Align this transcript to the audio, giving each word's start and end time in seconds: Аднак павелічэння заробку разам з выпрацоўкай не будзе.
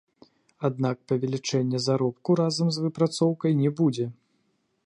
Аднак 0.69 0.97
павелічэння 1.11 1.83
заробку 1.89 2.29
разам 2.41 2.67
з 2.77 2.87
выпрацоўкай 2.87 3.51
не 3.63 3.69
будзе. 3.83 4.13